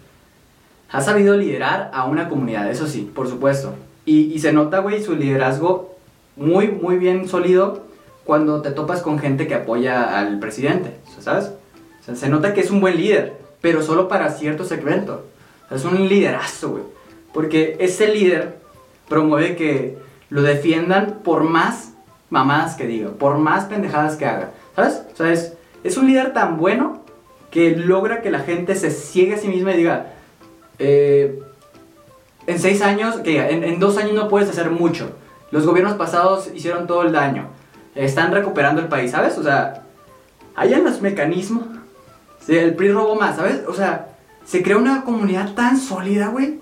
[0.90, 3.76] ha sabido liderar a una comunidad, eso sí, por supuesto.
[4.06, 5.96] Y, y se nota, güey, su liderazgo
[6.38, 7.84] muy, muy bien sólido
[8.24, 11.52] cuando te topas con gente que apoya al presidente, ¿sabes?
[12.02, 15.26] O sea, se nota que es un buen líder, pero solo para cierto segmento.
[15.66, 16.84] O sea, es un liderazo, güey.
[17.34, 18.58] Porque ese líder
[19.10, 19.98] promueve que
[20.30, 21.94] lo defiendan por más
[22.30, 24.52] mamadas que diga, por más pendejadas que haga.
[24.76, 25.04] ¿Sabes?
[25.14, 27.02] O sea, es, un líder tan bueno
[27.52, 30.08] que logra que la gente se ciegue a sí misma y diga,
[30.80, 31.40] eh,
[32.46, 35.12] en seis años, que en, dos años no puedes hacer mucho.
[35.52, 37.48] Los gobiernos pasados hicieron todo el daño.
[37.96, 39.38] Están recuperando el país, ¿sabes?
[39.38, 39.84] O sea,
[40.56, 41.64] hayan los mecanismos.
[42.48, 43.64] El PRI robó más, ¿sabes?
[43.68, 44.10] O sea,
[44.46, 46.60] se crea una comunidad tan sólida, güey.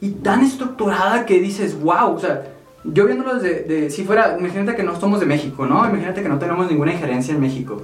[0.00, 2.44] Y tan estructurada que dices, wow, o sea,
[2.84, 5.88] yo viéndolo desde, de, si fuera, imagínate que no somos de México, ¿no?
[5.88, 7.82] Imagínate que no tenemos ninguna injerencia en México.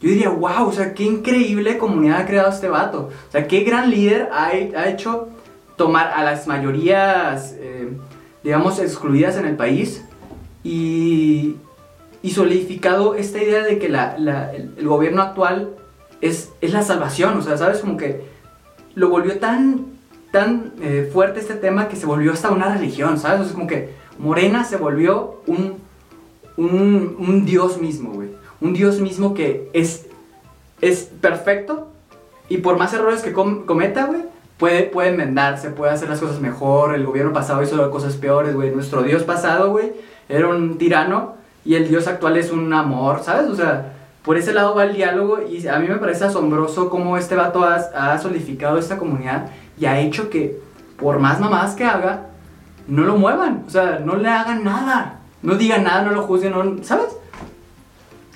[0.00, 3.10] Yo diría, wow, o sea, qué increíble comunidad ha creado este vato.
[3.28, 5.28] O sea, qué gran líder ha, ha hecho
[5.76, 7.88] tomar a las mayorías, eh,
[8.42, 10.04] digamos, excluidas en el país
[10.62, 11.56] y,
[12.22, 15.70] y solidificado esta idea de que la, la, el, el, gobierno actual
[16.20, 17.38] es, es la salvación.
[17.38, 17.78] O sea, ¿sabes?
[17.78, 18.24] Como que
[18.94, 19.86] lo volvió tan,
[20.30, 23.40] tan eh, fuerte este tema que se volvió hasta una religión, ¿sabes?
[23.40, 25.78] O sea, como que Morena se volvió un,
[26.56, 28.30] un, un dios mismo, güey.
[28.60, 30.06] Un dios mismo que es,
[30.80, 31.88] es perfecto
[32.48, 34.22] y por más errores que com cometa, güey,
[34.58, 36.94] puede, puede enmendarse, puede hacer las cosas mejor.
[36.94, 38.70] El gobierno pasado hizo cosas peores, güey.
[38.70, 39.92] Nuestro dios pasado, güey,
[40.28, 43.48] era un tirano y el dios actual es un amor, ¿sabes?
[43.50, 47.16] O sea, por ese lado va el diálogo y a mí me parece asombroso cómo
[47.16, 50.58] este vato ha, ha solidificado esta comunidad y ha hecho que,
[50.98, 52.26] por más mamadas que haga,
[52.86, 56.52] no lo muevan, o sea, no le hagan nada, no digan nada, no lo juzguen,
[56.52, 57.16] no, ¿sabes?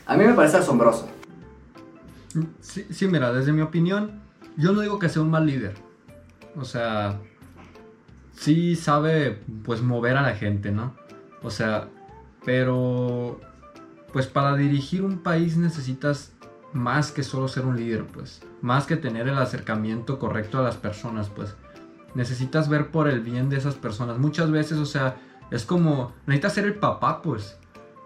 [0.06, 1.08] A mí me parece asombroso.
[2.60, 4.20] Sí, sí, mira, desde mi opinión,
[4.56, 5.74] yo no digo que sea un mal líder.
[6.56, 7.20] O sea,
[8.32, 10.94] sí sabe, pues, mover a la gente, ¿no?
[11.42, 11.88] O sea,
[12.44, 13.40] pero,
[14.12, 16.32] pues, para dirigir un país necesitas
[16.72, 18.42] más que solo ser un líder, pues.
[18.62, 21.54] Más que tener el acercamiento correcto a las personas, pues
[22.18, 24.18] necesitas ver por el bien de esas personas.
[24.18, 25.16] Muchas veces, o sea,
[25.52, 27.56] es como, necesitas ser el papá, pues.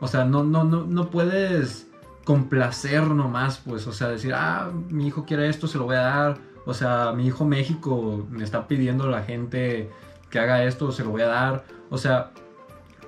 [0.00, 1.88] O sea, no, no, no, no puedes
[2.24, 3.86] complacer nomás, pues.
[3.86, 6.38] O sea, decir, ah, mi hijo quiere esto, se lo voy a dar.
[6.66, 9.90] O sea, mi hijo México me está pidiendo la gente
[10.28, 11.64] que haga esto, se lo voy a dar.
[11.88, 12.32] O sea,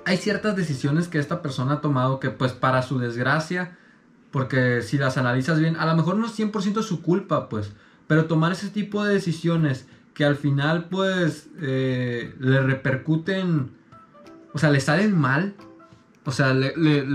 [0.05, 3.77] hay ciertas decisiones que esta persona ha tomado que, pues, para su desgracia,
[4.31, 7.73] porque si las analizas bien, a lo mejor no es 100% su culpa, pues.
[8.07, 13.69] Pero tomar ese tipo de decisiones que al final pues eh, le repercuten,
[14.53, 15.53] o sea, le salen mal,
[16.23, 17.05] o sea, le, le,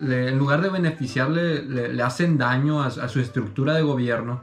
[0.00, 4.40] le, en lugar de beneficiarle, le, hacen daño a, a, su estructura de gobierno,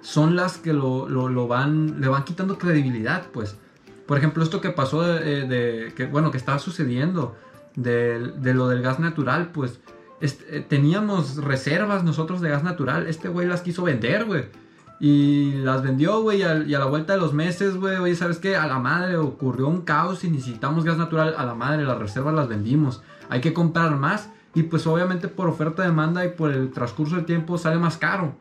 [0.00, 3.58] son las que lo, lo, lo, van, le van quitando credibilidad, pues.
[4.06, 7.36] Por ejemplo, esto que pasó de, de que, bueno, que estaba sucediendo,
[7.76, 9.80] de, de, lo del gas natural, pues,
[10.20, 14.44] este, teníamos reservas nosotros de gas natural, este güey las quiso vender, güey.
[15.00, 18.56] Y las vendió, güey, y, a la vuelta de los meses, güey, oye, ¿sabes qué?
[18.56, 22.34] A la madre ocurrió un caos y necesitamos gas natural, a la madre, las reservas
[22.34, 23.02] las vendimos.
[23.30, 27.24] Hay que comprar más y pues obviamente por oferta demanda y por el transcurso del
[27.24, 28.34] tiempo sale más caro.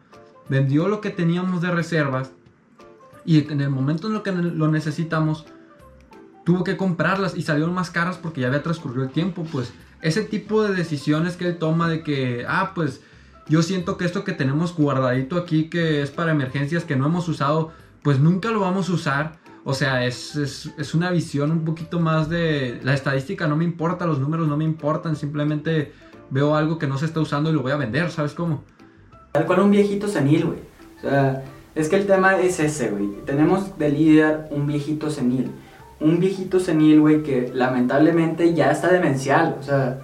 [0.50, 2.32] Vendió lo que teníamos de reservas
[3.24, 5.46] y en el momento en lo que lo necesitamos
[6.44, 10.24] tuvo que comprarlas y salieron más caras porque ya había transcurrido el tiempo, pues ese
[10.24, 13.02] tipo de decisiones que él toma de que, ah, pues
[13.50, 17.28] yo siento que esto que tenemos guardadito aquí, que es para emergencias que no hemos
[17.28, 17.72] usado,
[18.04, 19.40] pues nunca lo vamos a usar.
[19.66, 22.80] O sea, es, es, es, una visión un poquito más de...
[22.84, 25.92] La estadística no me importa, los números no me importan, simplemente
[26.30, 28.64] veo algo que no se está usando y lo voy a vender, ¿sabes cómo?
[29.32, 30.60] Tal cual un viejito senil, güey.
[30.98, 31.44] O sea,
[31.76, 33.10] es que el tema es ese, güey.
[33.26, 35.52] Tenemos de líder un viejito senil.
[36.00, 39.58] Un viejito senil, güey, que lamentablemente ya está demencial.
[39.60, 40.00] O sea,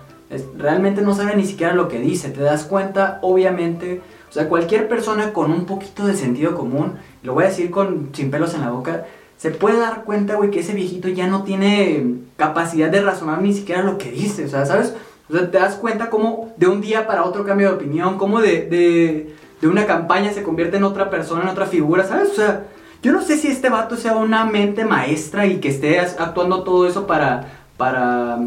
[0.58, 2.30] realmente no sabe ni siquiera lo que dice.
[2.30, 7.34] Te das cuenta, obviamente, o sea, cualquier persona con un poquito de sentido común, lo
[7.34, 9.06] voy a decir con sin pelos en la boca,
[9.38, 13.54] se puede dar cuenta, güey, que ese viejito ya no tiene capacidad de razonar ni
[13.54, 14.94] siquiera lo que dice, o sea, ¿sabes?
[15.30, 18.42] O sea, te das cuenta cómo de un día para otro cambio de opinión, cómo
[18.42, 22.30] de, de, de una campaña se convierte en otra persona, en otra figura, ¿sabes?
[22.32, 22.66] O sea,
[23.02, 26.88] yo no sé si este vato sea una mente maestra y que esté actuando todo
[26.88, 28.40] eso para, para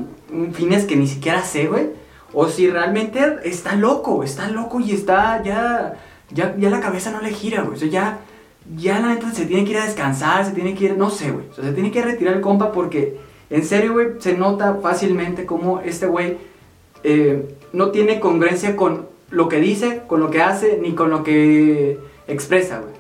[0.52, 1.90] fines que ni siquiera sé, güey.
[2.32, 5.94] O si realmente está loco, está loco y está ya,
[6.30, 7.76] ya, ya la cabeza no le gira, güey.
[7.76, 8.18] O sea, ya,
[8.76, 11.30] ya la neta se tiene que ir a descansar, se tiene que ir, no sé,
[11.30, 11.46] güey.
[11.50, 15.46] O sea, se tiene que retirar el compa porque, en serio, güey, se nota fácilmente
[15.46, 16.36] cómo este güey
[17.02, 21.22] eh, no tiene congruencia con lo que dice, con lo que hace, ni con lo
[21.22, 22.98] que expresa, güey.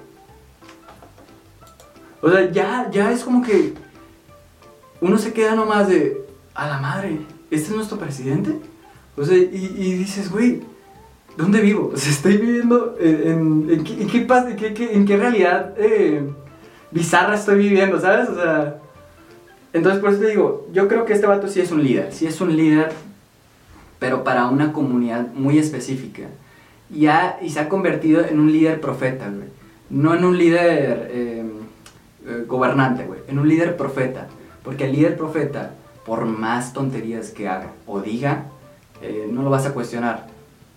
[2.20, 3.74] O sea, ya, ya es como que
[5.00, 8.58] uno se queda nomás de, a la madre, ¿este es nuestro presidente?
[9.16, 10.62] O sea, y, y dices, güey,
[11.36, 11.90] ¿dónde vivo?
[11.94, 16.22] O sea, estoy viviendo en, en, qué, en qué, en qué realidad eh,
[16.90, 18.28] bizarra estoy viviendo, ¿sabes?
[18.28, 18.78] O sea,
[19.72, 22.26] entonces por eso te digo, yo creo que este vato sí es un líder, sí
[22.26, 22.92] es un líder,
[23.98, 26.22] pero para una comunidad muy específica.
[26.92, 27.06] Y,
[27.44, 29.48] y se ha convertido en un líder profeta, güey.
[29.90, 31.10] No en un líder...
[31.12, 31.44] Eh,
[32.28, 34.26] eh, gobernante, güey, en un líder profeta.
[34.68, 35.70] Porque el líder profeta,
[36.04, 38.48] por más tonterías que haga o diga,
[39.00, 40.26] eh, no lo vas a cuestionar.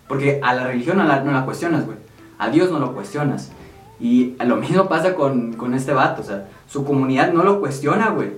[0.07, 1.97] Porque a la religión no la, no la cuestionas, güey.
[2.37, 3.51] A Dios no lo cuestionas.
[3.99, 8.11] Y lo mismo pasa con, con este vato, o sea, su comunidad no lo cuestiona,
[8.11, 8.29] güey.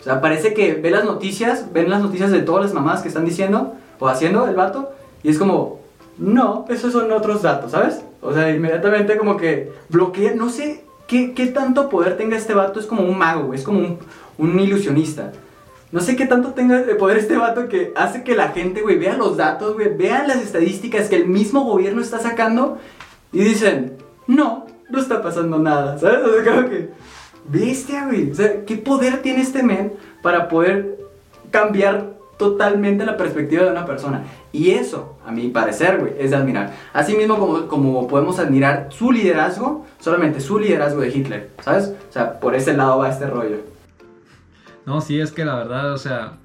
[0.00, 3.08] O sea, parece que ve las noticias, ven las noticias de todas las mamás que
[3.08, 4.90] están diciendo o haciendo el vato,
[5.22, 5.78] y es como,
[6.18, 8.02] no, esos son otros datos, ¿sabes?
[8.20, 12.80] O sea, inmediatamente como que bloquea, no sé qué, qué tanto poder tenga este vato,
[12.80, 13.98] es como un mago, güey, es como un,
[14.38, 15.32] un ilusionista.
[15.92, 18.98] No sé qué tanto tenga de poder este vato que hace que la gente, güey,
[18.98, 22.78] vea los datos, güey, vea las estadísticas que el mismo gobierno está sacando
[23.32, 23.96] y dicen,
[24.26, 26.18] no, no está pasando nada, ¿sabes?
[26.24, 26.90] O sea, como que,
[27.48, 28.30] bestia, güey.
[28.30, 30.98] O sea, ¿qué poder tiene este men para poder
[31.50, 34.24] cambiar totalmente la perspectiva de una persona?
[34.52, 36.72] Y eso, a mi parecer, güey, es de admirar.
[36.92, 41.92] Así mismo como, como podemos admirar su liderazgo, solamente su liderazgo de Hitler, ¿sabes?
[42.08, 43.75] O sea, por ese lado va este rollo.
[44.86, 46.38] No, sí, es que la verdad, o sea,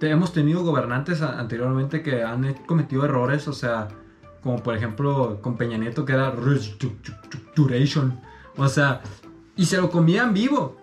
[0.00, 3.88] hemos tenido gobernantes anteriormente que han cometido errores, o sea,
[4.42, 6.32] como por ejemplo con Peña Nieto que era
[7.56, 8.20] duration,
[8.56, 9.00] o sea,
[9.56, 10.76] y se lo comían vivo.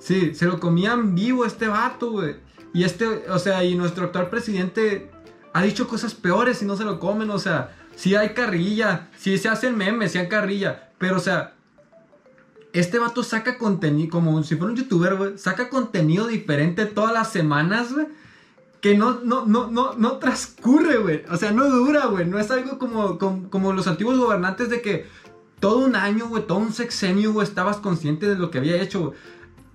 [0.00, 2.36] Sí, se lo comían vivo este vato, güey.
[2.72, 5.10] Y este, o sea, y nuestro actual presidente
[5.52, 9.38] ha dicho cosas peores y no se lo comen, o sea, si hay carrilla, si
[9.38, 11.53] se hacen memes, si hay carrilla, pero o sea,
[12.74, 17.30] este vato saca contenido, como si fuera un youtuber, güey, saca contenido diferente todas las
[17.30, 18.08] semanas, güey.
[18.80, 21.22] Que no, no, no, no, no transcurre, güey.
[21.30, 22.26] O sea, no dura, güey.
[22.26, 25.06] No es algo como, como, los antiguos gobernantes de que
[25.60, 29.12] todo un año, güey, todo un sexenio, güey, estabas consciente de lo que había hecho.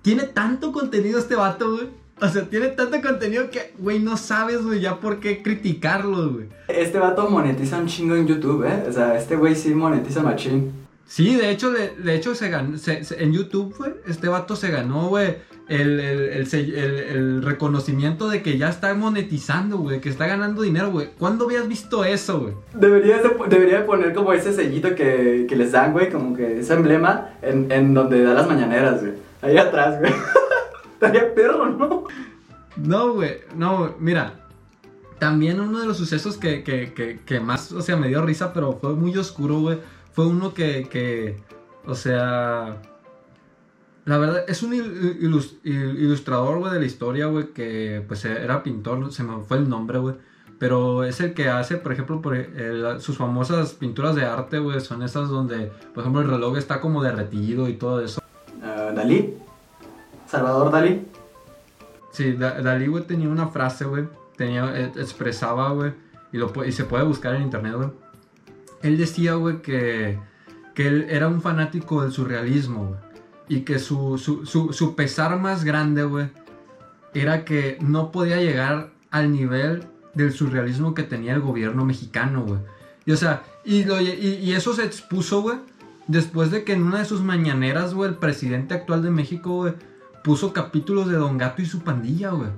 [0.02, 1.88] Tiene tanto contenido este vato, güey.
[2.20, 6.48] O sea, tiene tanto contenido que, güey, no sabes, güey, ya por qué criticarlo, güey.
[6.68, 8.84] Este vato monetiza un chingo en YouTube, ¿eh?
[8.86, 10.80] O sea, este güey sí monetiza machín.
[11.10, 14.54] Sí, de hecho, de, de hecho se ganó, se, se, en YouTube, güey, este vato
[14.54, 20.08] se ganó, güey, el, el, el, el, reconocimiento de que ya está monetizando, güey, que
[20.08, 21.08] está ganando dinero, güey.
[21.18, 22.54] ¿Cuándo habías visto eso, güey?
[22.74, 26.60] Debería de, debería de poner como ese sellito que, que les dan, güey, como que
[26.60, 29.14] ese emblema en, en donde da las mañaneras, güey.
[29.42, 30.12] Ahí atrás, güey.
[30.92, 32.04] Estaría perro, ¿no?
[32.76, 34.34] No, güey, no, mira.
[35.18, 38.54] También uno de los sucesos que, que, que, que más, o sea, me dio risa,
[38.54, 39.78] pero fue muy oscuro, güey
[40.20, 41.38] fue uno que, que
[41.86, 42.76] o sea,
[44.04, 49.22] la verdad, es un ilustrador, güey, de la historia, güey, que pues era pintor, se
[49.22, 50.16] me fue el nombre, güey.
[50.58, 52.36] Pero es el que hace, por ejemplo, por
[53.00, 57.02] sus famosas pinturas de arte, güey, son esas donde, por ejemplo, el reloj está como
[57.02, 58.20] derretido y todo eso.
[58.58, 59.38] Uh, Dalí.
[60.26, 61.06] Salvador Dalí.
[62.12, 64.04] Sí, Dalí, güey, tenía una frase, güey.
[64.36, 65.94] Tenía, e, expresaba, güey.
[66.30, 67.88] Y, lo, y se puede buscar en internet, güey
[68.82, 70.18] él decía, güey, que,
[70.74, 73.00] que él era un fanático del surrealismo, güey.
[73.48, 76.28] Y que su, su, su, pesar más grande, güey,
[77.14, 82.60] era que no podía llegar al nivel del surrealismo que tenía el gobierno mexicano, güey.
[83.06, 85.58] Y o sea, y, lo, y, y, eso se expuso, güey,
[86.06, 89.74] después de que en una de sus mañaneras, güey, el presidente actual de México, güey,
[90.22, 92.50] puso capítulos de Don Gato y su pandilla, güey.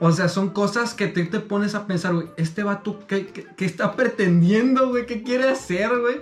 [0.00, 3.64] O sea, son cosas que te, te pones a pensar, güey, este vato, ¿qué, qué,
[3.64, 5.06] está pretendiendo, güey?
[5.06, 6.16] ¿Qué quiere hacer, güey?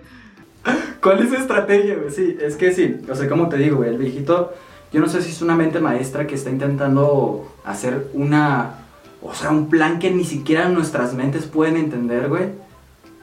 [1.02, 2.10] ¿Cuál es su estrategia, güey?
[2.10, 4.52] Sí, es que sí, o sea, como te digo, güey, el viejito,
[4.92, 8.86] yo no sé si es una mente maestra que está intentando hacer una,
[9.22, 12.50] o sea, un plan que ni siquiera nuestras mentes pueden entender, güey.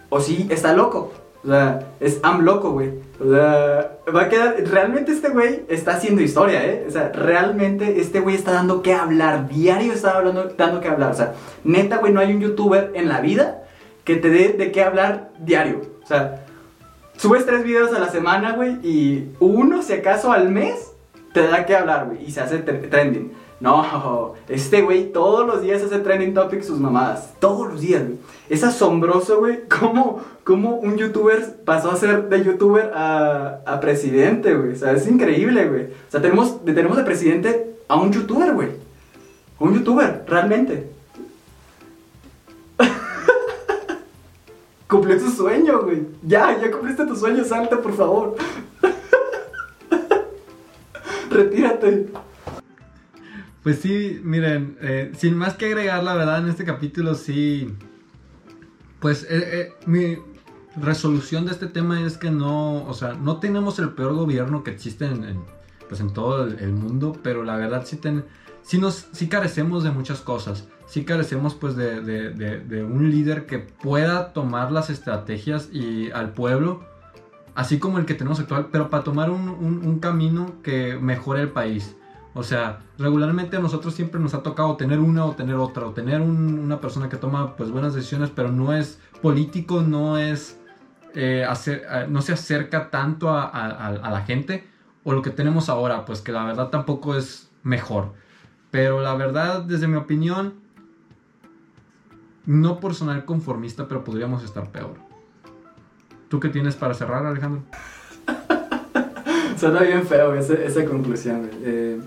[0.10, 1.14] O sí, está loco.
[1.44, 2.94] O sea, es am loco, güey.
[3.20, 4.56] O sea, va a quedar.
[4.66, 6.86] Realmente este güey está haciendo historia, ¿eh?
[6.88, 9.48] O sea, realmente este güey está dando que hablar.
[9.48, 11.12] Diario está hablando, dando que hablar.
[11.12, 13.64] O sea, neta, güey, no hay un youtuber en la vida
[14.08, 15.82] que te dé de qué hablar diario.
[16.02, 16.46] O sea,
[17.18, 20.94] subes tres videos a la semana, güey, y uno, si acaso, al mes
[21.34, 23.34] te da que hablar, güey, y se hace trending.
[23.60, 27.34] No, este güey todos los días hace trending topic sus mamadas.
[27.40, 28.20] Todos los días, güey.
[28.50, 34.54] Es asombroso, güey, cómo, cómo, un youtuber pasó a ser de youtuber a, a presidente,
[34.54, 34.74] güey.
[34.74, 35.86] O sea, es increíble, güey.
[35.86, 38.70] O sea, tenemos, tenemos de presidente a un youtuber, güey.
[39.60, 40.92] Un youtuber, realmente.
[44.88, 46.06] Cumplió su sueño, güey.
[46.22, 48.36] Ya, ya cumpliste tu sueño, salta, por favor.
[51.32, 52.08] Retírate.
[53.68, 57.76] Pues sí, miren, eh, sin más que agregar, la verdad, en este capítulo sí.
[59.02, 60.20] Pues eh, eh, mi
[60.78, 64.72] resolución de este tema es que no, o sea, no tenemos el peor gobierno que
[64.72, 65.42] existe en,
[65.90, 68.24] pues en todo el, mundo, pero la verdad sí, ten,
[68.62, 70.66] sí, nos, sí carecemos de muchas cosas.
[70.86, 76.32] Sí carecemos pues de, de, de, un líder que pueda tomar las estrategias y al
[76.32, 76.86] pueblo
[77.54, 81.42] así como el que tenemos actual, pero para tomar un, un, un camino que mejore
[81.42, 81.98] el país.
[82.38, 85.92] O sea, regularmente a nosotros siempre nos ha tocado tener una o tener otra, o
[85.94, 90.60] tener un- una persona que toma pues buenas decisiones, pero no es político, no es
[91.16, 94.68] eh, hacer, eh, no se acerca tanto a, la gente,
[95.04, 98.14] o lo que tenemos ahora, pues que la verdad tampoco es mejor.
[98.70, 100.54] Pero la verdad, desde mi opinión,
[102.46, 104.94] no por sonar conformista, pero podríamos estar peor.
[106.30, 107.64] ¿Tú qué tienes para cerrar, Alejandro?
[109.58, 111.50] Suena bien feo ese- esa conclusión.
[111.64, 112.00] Eh,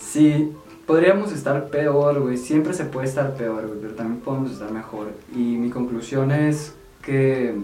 [0.00, 0.52] sí,
[0.86, 2.36] podríamos estar peor, güey.
[2.36, 5.08] Siempre se puede estar peor, güey, pero también podemos estar mejor.
[5.32, 7.54] Y mi conclusión es que.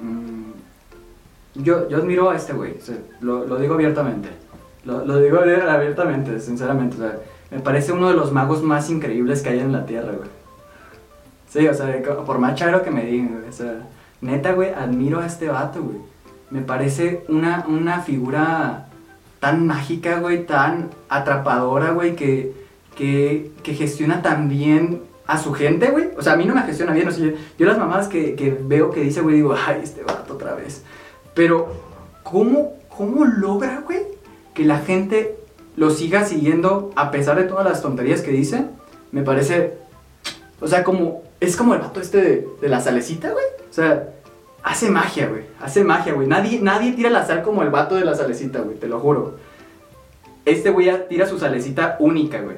[0.00, 0.48] mm,
[1.62, 4.28] yo, yo admiro a este güey, o sea, lo, digo abiertamente.
[4.84, 5.38] Lo, digo
[5.68, 6.96] abiertamente, sinceramente.
[6.96, 7.18] O sea,
[7.50, 10.28] me parece uno de los magos más increíbles que hay en la tierra, güey.
[11.50, 13.48] Sí, o sea, por más charo que me digan, güey.
[13.48, 13.86] O sea,
[14.20, 15.98] neta, güey, admiro a este vato, güey.
[16.50, 18.87] Me parece una, una figura
[19.40, 22.52] tan mágica, güey, tan atrapadora, güey, que,
[22.96, 26.10] que, que gestiona tan bien a su gente, güey.
[26.16, 28.50] O sea, a mí no me gestiona bien, o sea, yo, las mamadas que, que
[28.50, 30.82] veo que dice, güey, digo, ay, este vato otra vez.
[31.34, 31.72] Pero,
[32.22, 34.00] ¿cómo, cómo logra, güey,
[34.54, 35.36] que la gente
[35.76, 38.64] lo siga siguiendo a pesar de todas las tonterías que dice?
[39.12, 39.74] Me parece,
[40.60, 43.44] o sea, como, es como el vato este de, de la salecita, güey.
[43.70, 44.08] O sea,
[44.68, 45.42] hace magia, güey.
[45.60, 46.26] Hace magia, güey.
[46.26, 48.76] Nadie, nadie tira la sal como el vato de la salecita, güey.
[48.76, 49.36] Te lo juro.
[50.44, 52.56] Este güey tira su salecita única, güey.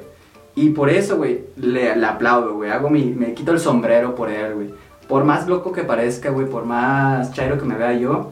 [0.55, 2.69] Y por eso, güey, le, aplaudo, güey.
[2.71, 4.73] Hago mi, me quito el sombrero por él, güey.
[5.07, 8.31] Por más loco que parezca, güey, por más chairo que me vea yo,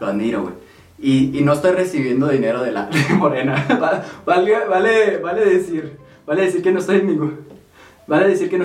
[0.00, 0.54] lo admiro, güey.
[1.00, 3.64] Y, no estoy recibiendo dinero de la Morena.
[3.80, 7.38] Va- Vale, vale, vale decir, vale decir que no estoy ningún...
[8.06, 8.64] Vale decir que no...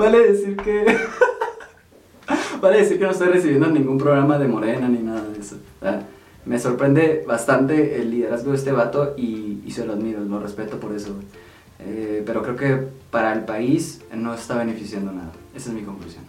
[0.00, 0.86] vale decir que...
[2.60, 5.56] vale decir que no estoy recibiendo ningún programa de Morena ni nada de eso.
[5.80, 6.06] Sea,
[6.46, 10.80] me sorprende bastante el liderazgo de este vato y, y se lo admiro, lo respeto
[10.80, 11.14] por eso.
[11.80, 15.32] Eh, pero creo que para el país no está beneficiando nada.
[15.54, 16.24] Esa es mi conclusión.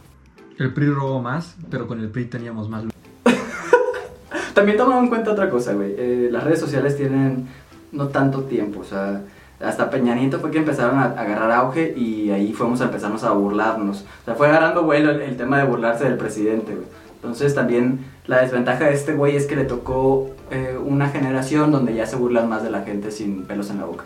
[0.57, 2.83] El PRI robó más, pero con el PRI teníamos más.
[4.53, 5.95] También tomando en cuenta otra cosa, güey.
[5.97, 7.47] eh, las redes sociales tienen
[7.91, 9.21] no tanto tiempo, o sea,
[9.63, 13.31] hasta Peña Nieto fue que empezaron a, agarrar auge y ahí fuimos a empezarnos a
[13.31, 14.05] burlarnos.
[14.21, 16.77] O sea, fue agarrando vuelo el, tema de burlarse del presidente.
[17.15, 21.93] Entonces también la desventaja de este güey es que le tocó eh, una generación donde
[21.93, 24.05] ya se burlan más de la gente sin pelos en la boca.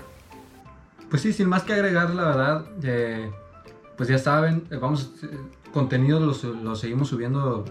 [1.10, 3.30] Pues sí, sin más que agregar, la verdad, eh,
[3.96, 5.28] pues ya saben, eh, vamos, eh,
[5.72, 7.66] contenido lo, su- lo seguimos subiendo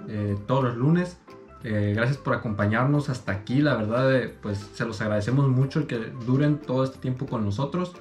[0.46, 1.18] todos los lunes.
[1.64, 5.86] Eh, gracias por acompañarnos hasta aquí, la verdad, eh, pues se los agradecemos mucho el
[5.86, 7.94] que duren todo este tiempo con nosotros.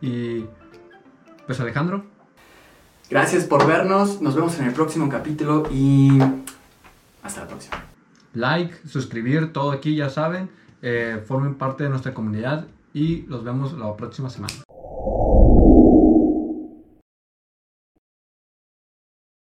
[0.00, 0.44] Y
[1.46, 2.04] pues Alejandro,
[3.10, 6.18] Gracias por vernos, nos vemos en el próximo capítulo y
[7.22, 7.82] hasta la próxima.
[8.34, 10.50] like, suscribir, todo aquí ya saben,
[10.82, 14.52] eh, formen parte de nuestra comunidad y los vemos la próxima semana.